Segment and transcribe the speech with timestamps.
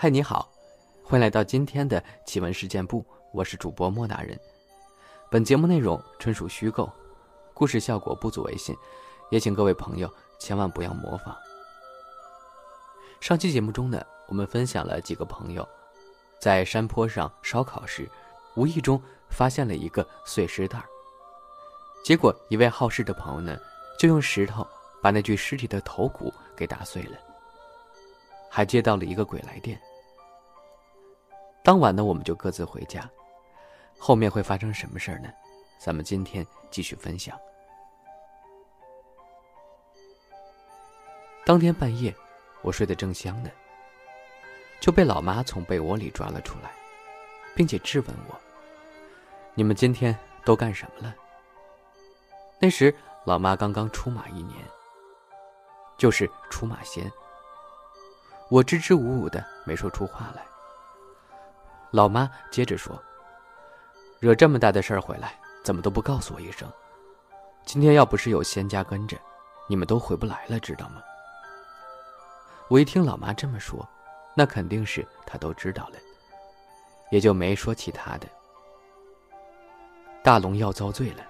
[0.00, 0.48] 嗨，你好，
[1.02, 4.38] 欢迎来到今天的奇闻事件部，我是主播莫大人。
[5.28, 6.88] 本节目内容纯属虚构，
[7.52, 8.76] 故事效果不足为信，
[9.28, 10.08] 也请各位朋友
[10.38, 11.36] 千万不要模仿。
[13.18, 15.68] 上期节目中呢，我们分享了几个朋友
[16.38, 18.08] 在山坡上烧烤时，
[18.54, 20.80] 无意中发现了一个碎尸袋
[22.04, 23.58] 结果一位好事的朋友呢，
[23.98, 24.64] 就用石头
[25.02, 27.18] 把那具尸体的头骨给打碎了，
[28.48, 29.76] 还接到了一个鬼来电。
[31.68, 33.06] 当晚呢，我们就各自回家。
[33.98, 35.28] 后面会发生什么事儿呢？
[35.78, 37.38] 咱们今天继续分享。
[41.44, 42.16] 当天半夜，
[42.62, 43.50] 我睡得正香呢，
[44.80, 46.70] 就被老妈从被窝里抓了出来，
[47.54, 48.40] 并且质问我
[49.52, 51.14] ：“你们今天都干什么了？”
[52.58, 54.56] 那时老妈刚刚出马一年，
[55.98, 57.12] 就是出马仙。
[58.48, 60.46] 我支支吾吾的，没说出话来。
[61.90, 63.02] 老妈接着说
[64.20, 66.70] ：“惹这么大的事儿回来，怎么都不告诉我一声？
[67.64, 69.16] 今天要不是有仙家跟着，
[69.66, 71.02] 你们都回不来了，知道吗？”
[72.68, 73.88] 我一听老妈这么说，
[74.34, 75.94] 那肯定是她都知道了，
[77.10, 78.26] 也就没说其他的。
[80.22, 81.24] 大龙要遭罪了，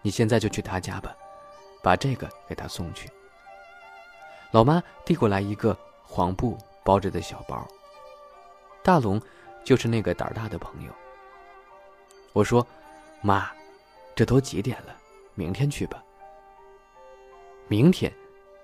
[0.00, 1.14] 你现在就去他家吧，
[1.80, 3.08] 把这个给他送去。
[4.50, 7.64] 老妈递过来一个黄布包着的小包。
[8.82, 9.22] 大龙。
[9.64, 10.92] 就是那个胆大的朋友。
[12.32, 12.66] 我说
[13.22, 13.50] ：“妈，
[14.14, 14.96] 这都几点了？
[15.34, 16.02] 明天去吧。”
[17.68, 18.12] 明天，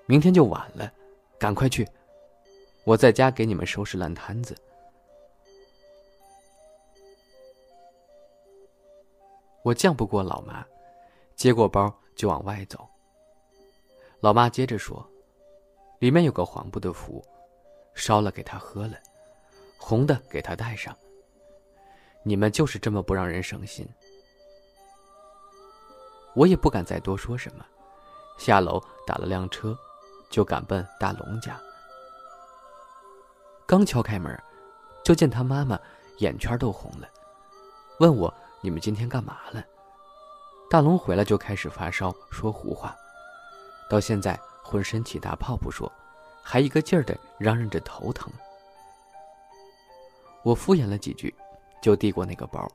[0.05, 0.91] 明天就晚了，
[1.39, 1.87] 赶快去！
[2.83, 4.55] 我在家给你们收拾烂摊子。
[9.63, 10.65] 我犟不过老妈，
[11.35, 12.87] 接过包就往外走。
[14.19, 15.07] 老妈接着说
[15.99, 17.23] ：“里面有个黄布的符，
[17.93, 18.97] 烧了给他喝了。”
[19.79, 20.95] 红的给他戴上。
[22.23, 23.87] 你们就是这么不让人省心。
[26.35, 27.65] 我也不敢再多说什么，
[28.37, 29.75] 下楼打了辆车，
[30.29, 31.59] 就赶奔大龙家。
[33.65, 34.37] 刚敲开门，
[35.03, 35.79] 就见他妈妈
[36.17, 37.07] 眼圈都红了，
[37.99, 39.63] 问我：“你们今天干嘛了？”
[40.69, 42.95] 大龙回来就开始发烧，说胡话，
[43.89, 45.91] 到现在浑身起大泡不说，
[46.43, 48.31] 还一个劲儿的嚷嚷着头疼。
[50.49, 51.31] 我敷衍了几句，
[51.79, 52.67] 就递过那个包，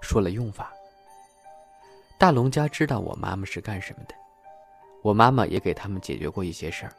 [0.00, 0.72] 说了用法。
[2.16, 4.14] 大龙家知道我妈妈是干什么的，
[5.02, 6.92] 我妈妈也给他们解决过一些事儿。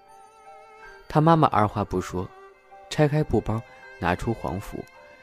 [1.09, 2.29] 他妈妈二话不说，
[2.91, 3.59] 拆开布包，
[3.99, 4.77] 拿出黄符，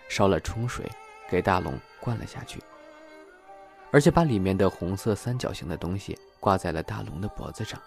[0.08, 0.84] 烧了冲水，
[1.30, 2.60] 给大龙灌了下去，
[3.92, 7.80] 而且把里面的红色三角形的东西挂在了大龙的脖子上。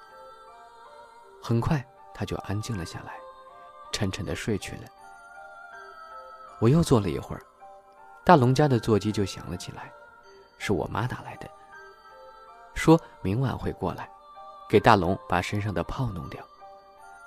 [1.43, 3.15] 很快他就安静了下来，
[3.91, 4.83] 沉沉的睡去了。
[6.61, 7.41] 我又坐了一会儿，
[8.23, 9.91] 大龙家的座机就响了起来，
[10.59, 11.49] 是我妈打来的，
[12.75, 14.07] 说明晚会过来，
[14.69, 16.39] 给大龙把身上的泡弄掉，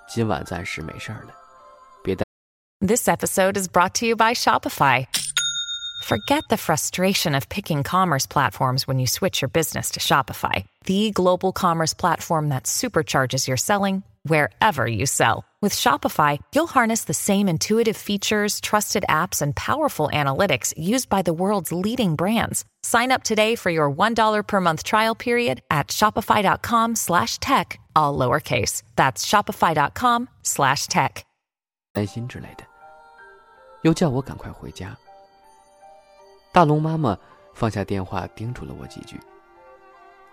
[0.09, 1.34] 今晚暂时没事儿了，
[2.05, 2.25] 别担。
[2.78, 5.05] This episode is brought to you by Shopify.
[6.05, 11.11] Forget the frustration of picking commerce platforms when you switch your business to Shopify, the
[11.11, 15.44] global commerce platform that supercharges your selling wherever you sell.
[15.64, 21.22] With Shopify, you'll harness the same intuitive features, trusted apps, and powerful analytics used by
[21.22, 22.64] the world's leading brands.
[22.82, 28.18] Sign up today for your $1 per month trial period at shopify.com slash tech, all
[28.18, 28.84] lowercase.
[28.96, 31.26] That's shopify.com slash tech.
[31.92, 32.64] 担心之类的，
[33.82, 34.96] 又叫我赶快回家。
[36.52, 37.18] 大龙妈妈
[37.54, 39.20] 放下电话，叮嘱了我几句，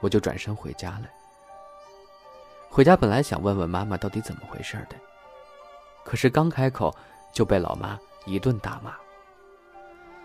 [0.01, 1.07] 我就转身回家了。
[2.69, 4.97] 回家本来想问问妈妈到底怎么回事的，
[6.04, 6.96] 可是刚开口
[7.32, 8.96] 就被老妈一顿大骂。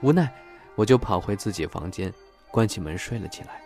[0.03, 0.33] 无奈，
[0.75, 2.13] 我就跑回自己房间，
[2.51, 3.63] 关起门睡了起来。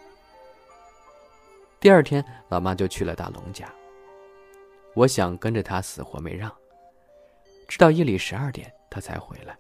[1.81, 3.73] 第二天，老妈就去了大龙家。
[4.94, 6.55] 我想跟着她死活没让，
[7.67, 9.56] 直到夜里十二点，她才回来，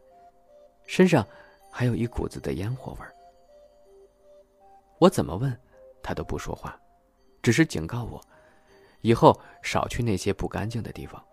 [0.86, 1.26] 身上
[1.70, 3.14] 还有一股子的烟火味儿。
[4.98, 5.58] 我怎么问，
[6.02, 6.78] 她都不说话，
[7.42, 8.20] 只是警告我。
[9.00, 11.24] 以后少去那些不干净的地方，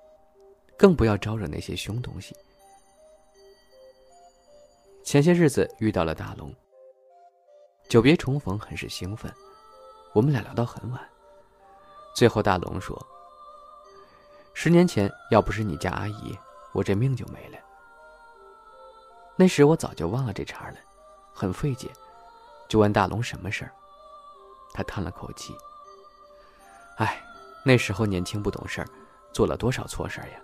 [0.77, 2.35] 更不要招惹那些凶东西。
[5.03, 6.53] 前些日子遇到了大龙，
[7.89, 9.33] 久别重逢，很是兴奋。
[10.13, 11.01] 我们俩聊到很晚，
[12.15, 12.97] 最后大龙说
[14.53, 16.37] ：“十年前要不是你家阿姨，
[16.73, 17.57] 我这命就没了。”
[19.35, 20.77] 那时我早就忘了这茬了，
[21.33, 21.89] 很费解，
[22.67, 23.71] 就问大龙什么事儿。
[24.73, 25.55] 他叹了口气
[26.97, 27.23] ：“哎。”
[27.65, 28.87] 那时候年轻不懂事儿，
[29.33, 30.39] 做了多少错事儿呀？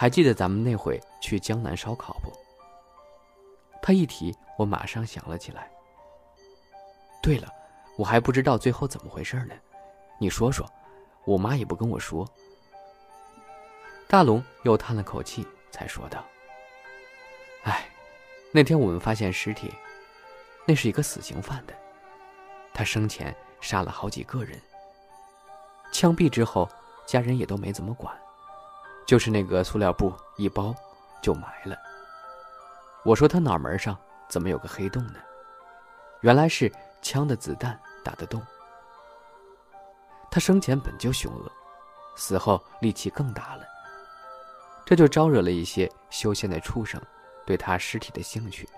[0.00, 2.30] 还记得咱们那回去江南烧烤不？
[3.82, 5.68] 他一提，我马上想了起来。
[7.20, 7.52] 对了，
[7.96, 9.56] 我还不知道最后怎么回事呢，
[10.20, 10.64] 你说说，
[11.24, 12.24] 我妈也不跟我说。
[14.06, 16.24] 大龙又叹了口气，才说道
[17.66, 17.84] ：“哎，
[18.52, 19.68] 那天我们发现尸体，
[20.64, 21.74] 那是一个死刑犯的，
[22.72, 24.56] 他生前杀了好几个人。
[25.90, 26.70] 枪毙之后，
[27.04, 28.16] 家人也都没怎么管，
[29.08, 30.74] 就是那个塑料布一包，
[31.22, 31.74] 就埋了。
[33.06, 33.96] 我说他脑门上
[34.28, 35.14] 怎么有个黑洞呢？
[36.20, 36.70] 原来是
[37.00, 38.42] 枪的子弹打的洞。
[40.30, 41.50] 他生前本就凶恶，
[42.16, 43.64] 死后力气更大了。”
[44.84, 47.00] 这就招惹了一些修仙的畜生，
[47.46, 48.68] 对他尸体的兴趣。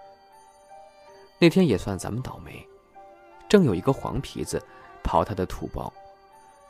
[1.41, 2.65] 那天也算咱们倒霉，
[3.49, 4.65] 正有一个黄皮子
[5.03, 5.93] 刨他的土包，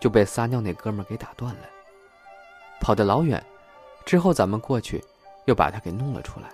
[0.00, 1.68] 就被撒尿那哥们给打断了。
[2.80, 3.44] 跑得老远，
[4.04, 5.04] 之后咱们过去，
[5.44, 6.50] 又把他给弄了出来。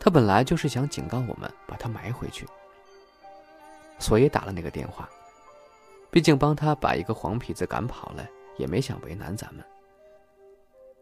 [0.00, 2.46] 他本来就是想警告我们把他埋回去，
[3.98, 5.08] 所以打了那个电话。
[6.10, 8.26] 毕竟帮他把一个黄皮子赶跑了，
[8.56, 9.62] 也没想为难咱们。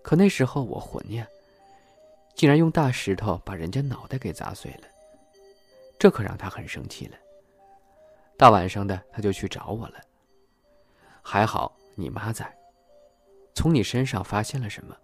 [0.03, 1.27] 可那时候我混呀，
[2.35, 4.89] 竟然用大石头把人家脑袋给砸碎了，
[5.99, 7.17] 这可让他很生气了。
[8.37, 10.01] 大晚上的他就去找我了。
[11.23, 12.53] 还好你妈在，
[13.57, 14.95] 从你身上发现了什么，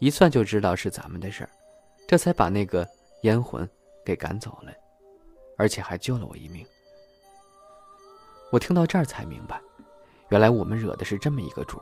[0.00, 1.50] 一算就知道是咱们的事儿，
[2.08, 2.86] 这才把那个
[3.22, 3.66] 烟魂
[4.04, 4.72] 给赶走了，
[5.56, 6.66] 而且还救了我一命。
[8.50, 9.60] 我听到这儿才明白，
[10.30, 11.80] 原来我们惹的是这么一个主。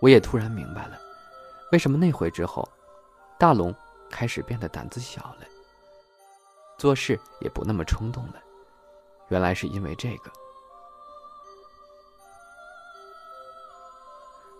[0.00, 1.00] 我也突然明白了。
[1.70, 2.68] 为什么那回之后，
[3.38, 3.72] 大龙
[4.10, 5.46] 开始变得胆子小了，
[6.78, 8.42] 做事也不那么冲动了？
[9.28, 10.32] 原来是因为这个。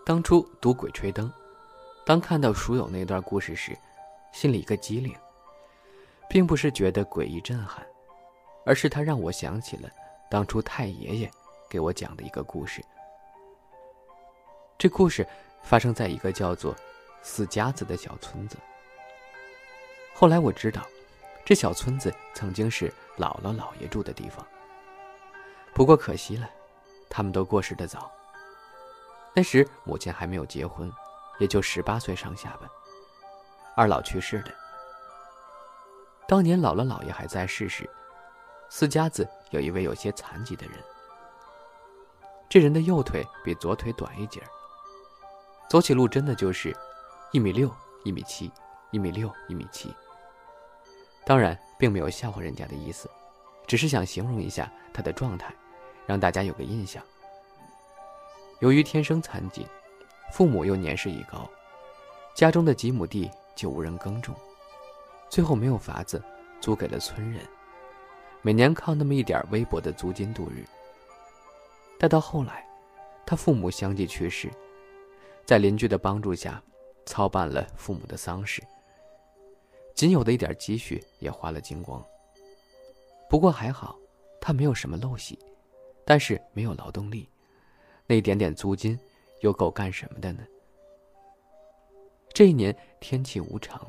[0.05, 1.27] 当初读《鬼吹灯》，
[2.05, 3.75] 当看到蜀友那段故事时，
[4.31, 5.11] 心里一个机灵，
[6.29, 7.83] 并不是觉得诡异震撼，
[8.67, 9.89] 而是他让我想起了
[10.29, 11.31] 当初太爷爷
[11.67, 12.85] 给我讲的一个故事。
[14.77, 15.27] 这故事
[15.63, 16.75] 发生在一个叫做……
[17.27, 18.55] 四家子的小村子。
[20.13, 20.83] 后来我知道，
[21.43, 22.87] 这小村子曾经是
[23.17, 24.45] 姥姥姥爷住的地方。
[25.73, 26.47] 不过可惜了，
[27.09, 28.11] 他们都过世的早。
[29.35, 30.91] 那时母亲还没有结婚，
[31.39, 32.69] 也就十八岁上下吧。
[33.75, 34.51] 二老去世的。
[36.27, 37.89] 当年姥姥姥爷还在世时，
[38.69, 40.77] 四家子有一位有些残疾的人。
[42.47, 44.47] 这人的右腿比左腿短一截儿
[45.67, 46.75] 走起路真的就是。
[47.31, 47.69] 一米六，
[48.05, 48.49] 一米七，
[48.91, 49.93] 一米六，一米七。
[51.25, 53.09] 当然，并没有笑话人家的意思，
[53.67, 55.53] 只是想形容一下他的状态，
[56.05, 57.03] 让大家有个印象。
[58.59, 59.65] 由于天生残疾，
[60.31, 61.49] 父母又年事已高，
[62.33, 64.35] 家中的几亩地就无人耕种，
[65.29, 66.21] 最后没有法子，
[66.61, 67.41] 租给了村人，
[68.41, 70.65] 每年靠那么一点微薄的租金度日。
[71.99, 72.67] 待到后来，
[73.25, 74.51] 他父母相继去世，
[75.45, 76.61] 在邻居的帮助下。
[77.07, 78.63] 操办了父母的丧事，
[79.93, 82.03] 仅有的一点积蓄也花了精光。
[83.29, 83.95] 不过还好，
[84.41, 85.37] 他没有什么陋习，
[86.03, 87.29] 但是没有劳动力，
[88.07, 88.99] 那点点租金
[89.41, 90.43] 又够干什么的呢？
[92.33, 93.81] 这一年天气无常，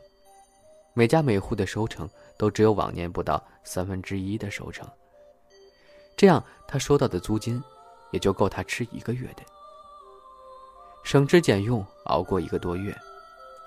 [0.94, 2.08] 每家每户的收成
[2.38, 4.88] 都只有往年不到三分之一的收成。
[6.16, 7.62] 这样他收到的租金，
[8.10, 9.42] 也就够他吃一个月的。
[11.02, 12.96] 省吃俭用熬过一个多月，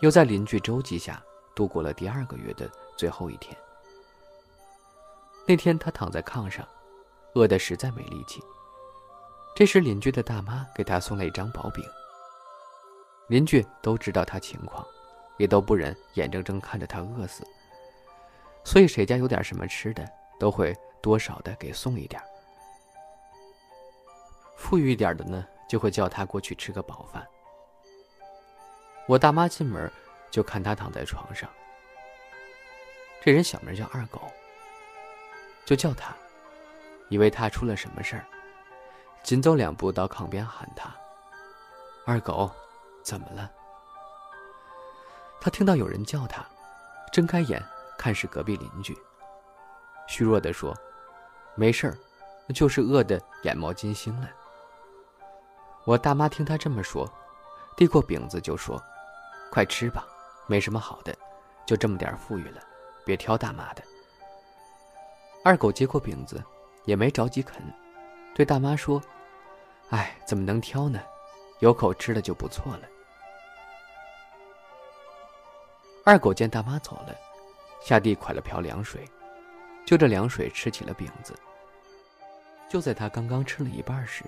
[0.02, 1.24] 又在邻居周济下
[1.56, 3.56] 度过了第二个月的最后一天。
[5.46, 6.68] 那天他躺在炕上，
[7.34, 8.42] 饿得实在没力气。
[9.60, 11.84] 这时邻居的大妈给他送了一张薄饼。
[13.28, 14.88] 邻居都知道他情况，
[15.36, 17.46] 也都不忍眼睁睁看着他饿死，
[18.64, 22.24] 所以谁家有点什么吃的，都会多少的给送一点。
[24.56, 25.46] 富裕一点的呢？
[25.68, 27.28] 就会叫他过去吃个饱饭。
[29.08, 29.92] 我大妈进门
[30.32, 31.50] 就看他躺在床上。
[33.22, 34.22] 这人小名叫二狗，
[35.66, 36.16] 就叫他，
[37.10, 38.26] 以为他出了什么事儿，
[39.24, 40.92] 紧走两步到炕边喊他
[42.06, 42.50] ：“二狗，
[43.04, 43.52] 怎么了？”
[45.42, 46.46] 他听到有人叫他，
[47.12, 47.64] 睁开眼
[47.98, 48.98] 看是隔壁邻居，
[50.08, 50.76] 虚弱的说
[51.56, 51.98] ：“没事儿，
[52.54, 54.30] 就是饿得眼冒金星了。”
[55.86, 57.10] 我大妈听他这么说，
[57.78, 58.82] 递过饼子就说
[59.52, 60.06] ：“快吃吧，
[60.48, 61.16] 没什么好的，
[61.66, 62.62] 就这么点富裕了，
[63.06, 63.84] 别挑大妈的。”
[65.46, 66.44] 二狗接过饼子，
[66.84, 67.62] 也没着急啃，
[68.34, 69.02] 对大妈说
[69.92, 71.02] ：“哎，怎么能挑呢？
[71.60, 72.88] 有口吃的就不错了。”
[76.06, 77.16] 二狗见大妈走了，
[77.82, 79.06] 下地蒯了瓢凉水，
[79.86, 81.36] 就着凉水吃起了饼子。
[82.70, 84.24] 就在他刚刚吃了一半时，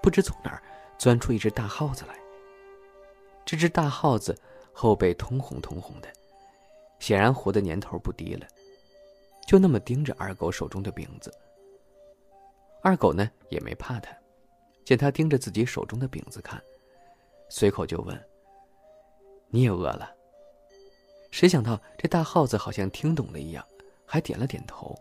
[0.00, 0.62] 不知从哪儿
[0.96, 2.14] 钻出一只大耗子来。
[3.44, 4.36] 这只大耗子
[4.72, 6.08] 后背通红通红的，
[6.98, 8.46] 显然活的年头不低了，
[9.46, 11.32] 就那么盯着二狗手中的饼子。
[12.82, 14.12] 二狗呢也没怕他，
[14.84, 16.60] 见他盯着自己手中的饼子看，
[17.48, 18.28] 随口就问
[19.48, 20.12] ：“你也饿了？”
[21.30, 23.64] 谁想到这大耗子好像听懂了一样，
[24.04, 24.98] 还点了点头，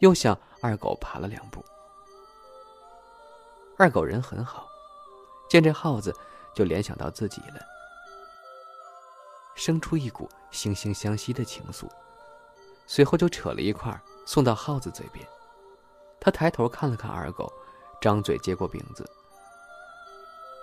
[0.00, 1.64] 又向二狗爬了两步。
[3.78, 4.68] 二狗人很好，
[5.48, 6.14] 见这耗子
[6.54, 7.60] 就联想到自己了，
[9.54, 11.88] 生出一股惺惺相惜的情愫，
[12.86, 15.26] 随后就扯了一块送到耗子嘴边。
[16.20, 17.52] 他抬头看了看二狗，
[18.00, 19.08] 张嘴接过饼子，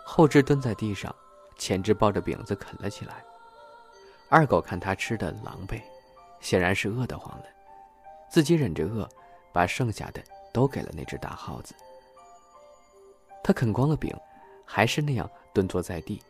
[0.06, 1.14] 后肢蹲在地上，
[1.58, 3.24] 前肢抱着饼子啃了起来。
[4.30, 5.82] 二狗看他吃的狼狈，
[6.42, 7.46] 显然是饿得慌了，
[8.30, 9.08] 自己忍着饿，
[9.54, 10.22] 把剩下的
[10.52, 11.74] 都给了那只大耗子。
[13.44, 14.14] 他啃光了饼，
[14.66, 16.22] 还是那样蹲坐在地，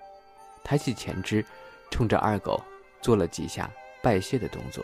[0.63, 1.43] 抬起前肢，
[1.89, 2.61] 冲着二狗
[3.01, 3.71] 做了几下
[4.03, 4.83] 拜谢的动作，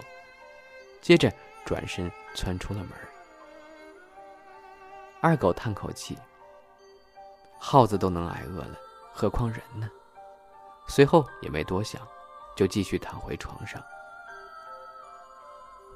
[1.02, 1.32] 接着
[1.66, 2.90] 转身窜出了门。
[5.22, 6.18] 二狗叹口气
[7.60, 8.76] ：“耗子都能挨饿了，
[9.14, 9.90] 何况人呢？”
[10.90, 12.02] 随后也没多想。
[12.54, 13.82] 就继续躺回床上，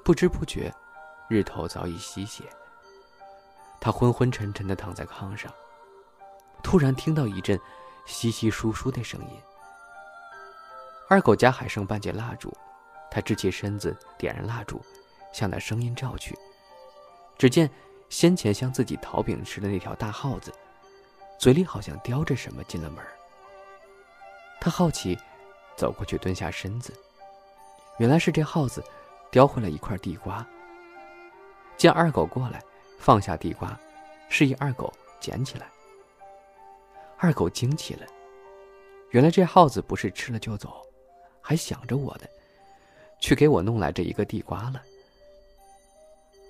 [0.05, 0.74] 不知不觉，
[1.27, 2.46] 日头早已西斜。
[3.82, 5.53] 他昏昏沉沉的躺在炕上，
[6.63, 7.60] 突然听到一阵
[8.05, 9.38] 稀稀疏疏的声音。
[11.10, 12.51] 二狗家还剩半截蜡烛，
[13.12, 14.82] 他支起身子，点燃蜡烛，
[15.34, 16.36] 向那声音照去。
[17.38, 17.70] 只见
[18.16, 20.50] 先前向自己讨饼吃的那条大耗子，
[21.38, 23.04] 嘴里好像叼着什么进了门。
[24.62, 25.18] 他好奇。
[25.76, 26.94] 走过去，蹲下身子，
[27.98, 28.82] 原来是这耗子
[29.30, 30.48] 叼回来一块地瓜。
[31.76, 32.64] 见二狗过来，
[32.98, 33.78] 放下地瓜，
[34.30, 35.70] 示意二狗捡起来。
[37.18, 38.08] 二狗惊奇了，
[39.10, 40.82] 原来这耗子不是吃了就走，
[41.42, 42.30] 还想着我的，
[43.20, 44.82] 去给我弄来这一个地瓜了。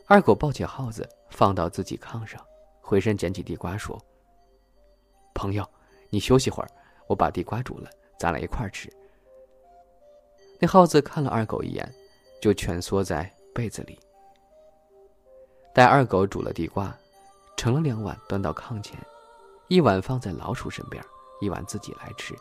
[0.08, 2.40] 二狗抱起耗子，放到自己炕上，
[2.80, 4.00] 回身捡起地瓜，说
[5.34, 5.68] ：“朋友，
[6.12, 6.70] 你休息会儿，
[7.08, 8.88] 我把地瓜煮了，咱俩一块儿吃。”
[10.62, 11.92] 那耗子看了二狗一眼，
[12.40, 14.00] 就蜷缩在被子里。
[15.74, 16.96] 待二狗煮了地瓜，
[17.58, 19.00] 盛了两碗端到炕前，
[19.70, 21.04] 一碗放在老鼠身边，
[21.42, 22.36] 一碗自己来吃。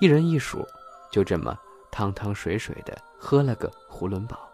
[0.00, 0.64] 一人一鼠，
[1.10, 1.58] 就这么
[1.90, 4.49] 汤汤水水的喝了个囫囵饱。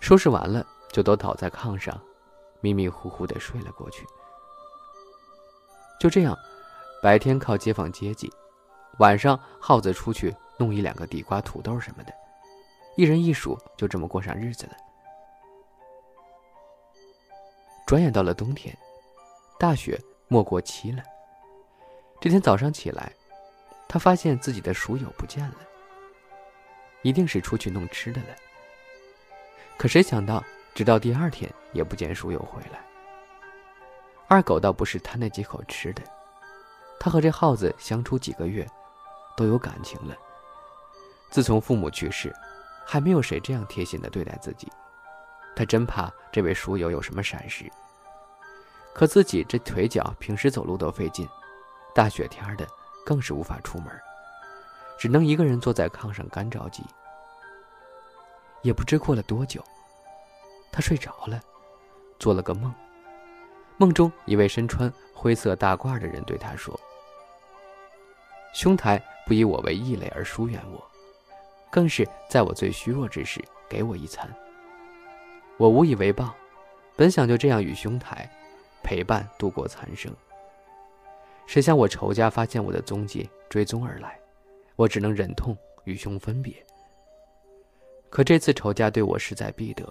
[0.00, 2.00] 收拾完了，就都倒在炕上，
[2.60, 4.04] 迷迷糊糊的睡了过去。
[6.00, 6.36] 就这样，
[7.02, 8.32] 白天靠街坊接济，
[8.98, 10.34] 晚上耗子出去。
[10.58, 12.12] 弄一两个地瓜、土豆什么的，
[12.94, 14.72] 一人一鼠，就这么过上日子了。
[17.86, 18.76] 转眼到了冬天，
[19.58, 21.02] 大雪没过期了。
[22.20, 23.10] 这天早上起来，
[23.88, 25.56] 他发现自己的鼠友不见了，
[27.00, 28.36] 一定是出去弄吃的了。
[29.80, 30.44] 可谁想到，
[30.74, 32.84] 直到第二天也不见鼠友回来。
[34.28, 36.02] 二狗倒不是贪那几口吃的，
[36.98, 38.68] 他和这耗子相处几个月，
[39.38, 40.14] 都有感情了。
[41.30, 42.30] 自从父母去世，
[42.84, 44.70] 还没有谁这样贴心的对待自己。
[45.56, 47.64] 他真怕这位书友有什么闪失。
[48.92, 51.26] 可自己这腿脚平时走路都费劲，
[51.94, 52.68] 大雪天的
[53.02, 53.86] 更是无法出门，
[54.98, 56.84] 只能一个人坐在炕上干着急。
[58.62, 59.62] 也不知过了多久，
[60.70, 61.40] 他睡着了，
[62.18, 62.72] 做了个梦。
[63.76, 66.78] 梦中一位身穿灰色大褂的人对他说
[68.52, 70.84] ：“兄台不以我为异类而疏远我。”
[71.72, 74.28] 更是在我最虚弱之时给我一餐，
[75.56, 76.34] 我无以为报，
[76.96, 78.28] 本想就这样与兄台
[78.82, 80.12] 陪伴度过残生。
[81.46, 84.18] 谁想我仇家发现我的踪迹，追踪而来，
[84.74, 86.54] 我只能忍痛与兄分别。
[88.10, 89.90] 可这次仇家对我势在必得，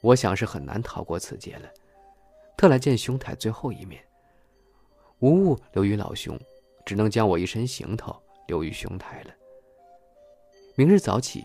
[0.00, 1.68] 我想是很难逃过此劫了，
[2.56, 4.02] 特来见兄台最后一面，
[5.18, 6.38] 无物留于老兄，
[6.86, 8.16] 只能将我一身行头
[8.48, 9.30] 留于兄台了。
[10.74, 11.44] 明日早起，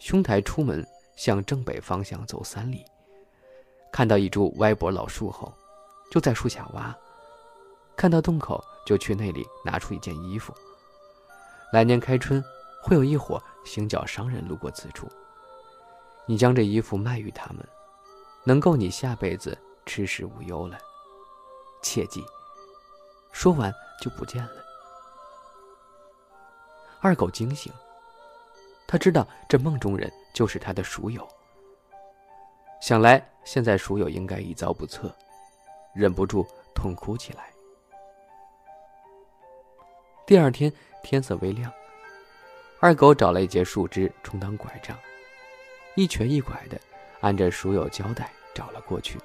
[0.00, 0.84] 兄台出门
[1.16, 2.84] 向正北方向走三里，
[3.92, 5.52] 看到一株歪脖老树后，
[6.10, 6.94] 就在树下挖。
[7.96, 10.52] 看到洞口，就去那里拿出一件衣服。
[11.72, 12.42] 来年开春，
[12.82, 15.08] 会有一伙行脚商人路过此处。
[16.28, 17.66] 你将这衣服卖与他们，
[18.44, 19.56] 能够你下辈子
[19.86, 20.78] 吃食无忧了。
[21.82, 22.22] 切记。
[23.32, 24.64] 说完就不见了。
[27.00, 27.72] 二狗惊醒。
[28.86, 31.26] 他知道这梦中人就是他的蜀友。
[32.80, 35.14] 想来现在蜀友应该一遭不测，
[35.94, 37.50] 忍不住痛哭起来。
[40.26, 40.70] 第二天
[41.02, 41.72] 天色微亮，
[42.80, 44.98] 二狗找了一截树枝充当拐杖，
[45.94, 46.80] 一瘸一拐的
[47.20, 49.18] 按着蜀友交代找了过去。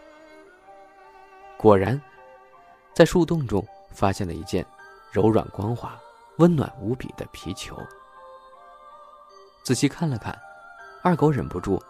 [1.58, 2.02] 果然，
[2.94, 4.66] 在树洞中发现了一件
[5.12, 5.98] 柔软光滑、
[6.38, 7.78] 温暖无比的皮球。
[9.64, 10.38] 仔细看了看，
[11.02, 11.82] 二狗忍不住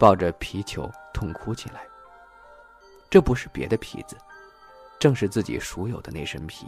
[0.00, 1.86] 抱着皮球痛哭起来。
[3.08, 4.16] 这不是别的皮子，
[4.98, 6.66] 正是自己熟有的那身皮。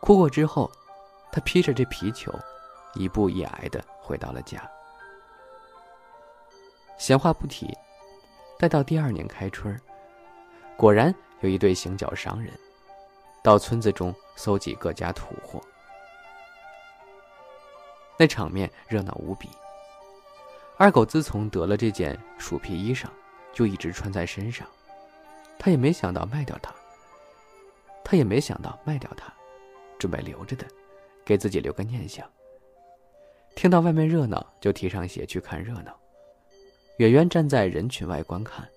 [0.00, 0.70] 哭过之后，
[1.32, 2.30] 他披着这皮球，
[2.92, 4.60] 一步一挨的回到了家。
[7.04, 7.70] 闲话不提，
[8.58, 9.78] 待到第二年开春，
[10.74, 12.50] 果然有一对行脚商人，
[13.42, 15.60] 到村子中搜集各家土货。
[18.18, 19.50] 那场面热闹无比。
[20.78, 23.04] 二狗自从得了这件鼠皮衣裳，
[23.52, 24.66] 就一直穿在身上。
[25.58, 26.74] 他也没想到卖掉它。
[28.02, 29.30] 他也没想到卖掉它，
[29.98, 30.66] 准备留着的，
[31.22, 32.26] 给自己留个念想。
[33.54, 35.94] 听到外面热闹，就提上鞋去看热闹。
[36.98, 38.68] 远远站在人群外观看，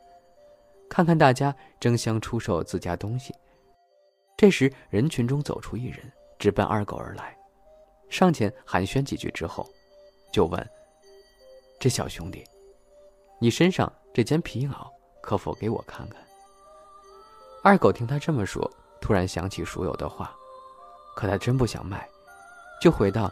[0.90, 3.34] 看看大家争相出售自家东西。
[4.36, 6.00] 这时，人群中走出一人，
[6.40, 7.38] 直奔二狗而来。
[8.10, 9.68] 上前寒暄几句之后，
[10.32, 10.70] 就问
[11.80, 12.44] ：“这小兄弟，
[13.40, 14.90] 你身上这件皮袄
[15.22, 16.20] 可否给我看看？”
[17.64, 18.68] 二狗听他这么说，
[19.02, 20.36] 突然想起熟友的话，
[21.16, 22.08] 可他真不想卖，
[22.82, 23.32] 就回道：“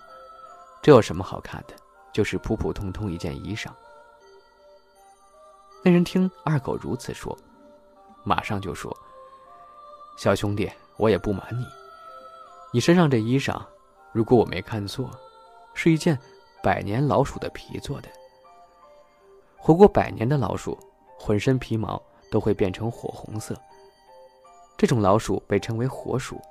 [0.84, 1.74] 这有什么好看的？
[2.12, 3.72] 就是普普通通一件衣裳。”
[5.88, 7.38] 那人听二狗如此说，
[8.24, 8.92] 马上就说
[10.18, 10.68] ：“小兄弟，
[10.98, 11.64] 我也不瞒你，
[12.74, 13.64] 你身上这衣裳。”
[14.12, 15.12] 如果我没看错，
[15.76, 16.18] 是一件
[16.64, 18.10] 百年老鼠的皮做的。
[19.56, 20.76] 活过百年的老鼠，
[21.20, 23.56] 浑身皮毛都会变成火红色。
[24.76, 26.42] 这种老鼠被称为火鼠。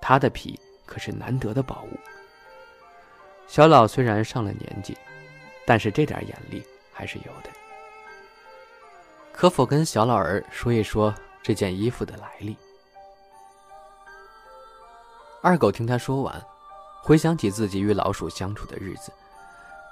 [0.00, 0.56] 它的皮
[0.86, 1.98] 可是难得的宝物。
[3.48, 4.96] 小老虽然上了年纪，
[5.66, 7.50] 但是这点眼力还是有的。
[9.32, 12.56] 可否跟小老儿说一说这件衣服的来历？
[15.42, 16.40] 二狗听他说完，
[17.02, 19.10] 回想起自己与老鼠相处的日子，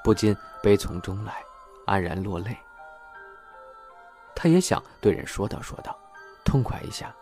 [0.05, 1.43] 不禁悲从中来，
[1.87, 2.57] 黯然落泪。
[4.37, 5.99] 他也想对人说道说道，
[6.45, 7.13] 痛快一下，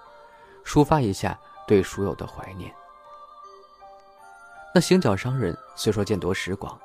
[0.64, 2.70] 抒发一下对鼠友的怀念。
[4.74, 6.78] 那行脚商人虽说见多识广，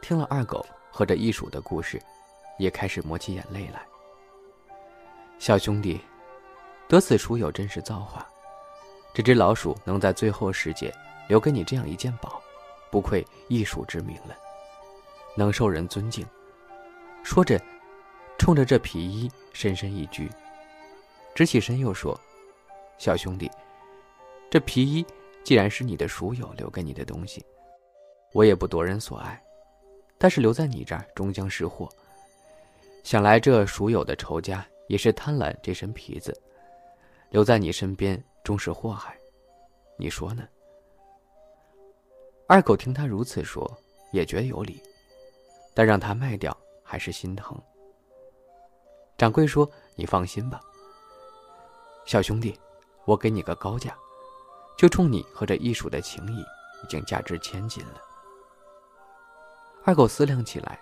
[0.00, 2.00] 听了二狗和这一鼠的故事，
[2.58, 3.86] 也开始抹起眼泪来。
[5.38, 6.00] 小兄弟，
[6.88, 8.26] 得此鼠友真是造化。
[9.12, 10.92] 这只老鼠能在最后时节
[11.28, 12.42] 留给你这样一件宝，
[12.90, 14.36] 不愧艺术之名了，
[15.36, 16.26] 能受人尊敬。
[17.22, 17.60] 说着，
[18.38, 20.30] 冲着这皮衣深深一鞠，
[21.34, 22.18] 直起身又说
[22.98, 23.50] ：“小兄弟，
[24.50, 25.04] 这皮衣
[25.44, 27.44] 既然是你的鼠友留给你的东西，
[28.32, 29.42] 我也不夺人所爱，
[30.18, 31.88] 但是留在你这儿终将是祸。
[33.02, 36.36] 想来这鼠友的仇家也是贪婪这身皮子，
[37.30, 39.18] 留在你身边。”终是祸害，
[39.98, 40.46] 你说呢？
[42.46, 43.68] 二狗听他如此说，
[44.12, 44.80] 也觉得有理，
[45.74, 47.60] 但让他卖掉还是心疼。
[49.18, 49.68] 掌柜说
[49.98, 50.60] ：“你放心吧，
[52.04, 52.56] 小兄弟，
[53.04, 53.98] 我给你个高价，
[54.78, 56.38] 就冲你和这艺术的情谊，
[56.84, 58.00] 已经价值千金了。”
[59.84, 60.80] 二狗思量起来，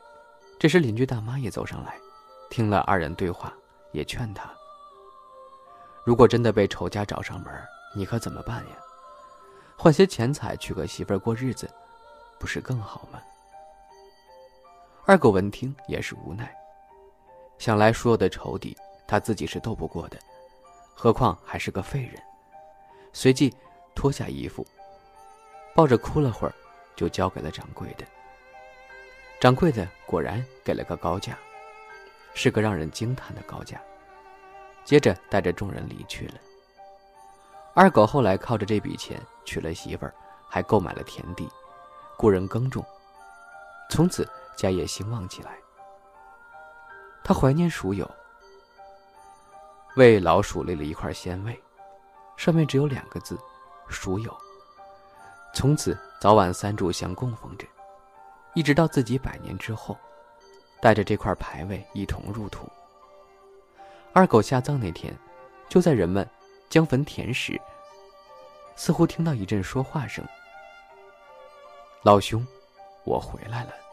[0.58, 1.98] 这时邻居大妈也走上来，
[2.50, 3.56] 听了二人对话，
[3.94, 4.52] 也劝他。
[6.04, 7.50] 如果真的被仇家找上门，
[7.96, 8.76] 你可怎么办呀？
[9.78, 11.70] 换些钱财娶个媳妇过日子，
[12.38, 13.22] 不是更好吗？
[15.06, 16.54] 二狗闻听也是无奈，
[17.58, 18.76] 想来所有的仇敌
[19.06, 20.18] 他自己是斗不过的，
[20.94, 22.20] 何况还是个废人。
[23.12, 23.54] 随即
[23.94, 24.66] 脱下衣服，
[25.74, 26.54] 抱着哭了会儿，
[26.96, 28.04] 就交给了掌柜的。
[29.40, 31.38] 掌柜的果然给了个高价，
[32.34, 33.80] 是个让人惊叹的高价。
[34.84, 36.34] 接着带着众人离去了。
[37.74, 40.14] 二狗后来靠着这笔钱娶了媳妇儿，
[40.48, 41.48] 还购买了田地，
[42.18, 42.84] 雇人耕种，
[43.88, 45.56] 从此家业兴旺起来。
[47.24, 48.08] 他怀念鼠友，
[49.96, 51.58] 为老鼠立了一块仙位，
[52.36, 53.38] 上面只有两个字：
[53.88, 54.36] 鼠友。
[55.54, 57.66] 从此早晚三炷香供奉着，
[58.52, 59.96] 一直到自己百年之后，
[60.84, 62.68] 带着这块牌位一同入土。
[64.12, 65.16] 二狗下葬那天，
[65.66, 66.28] 就在人们
[66.68, 67.58] 将坟填时，
[68.76, 70.22] 似乎听到一阵说话声
[72.04, 72.46] ：“老兄，
[73.04, 73.83] 我回来了。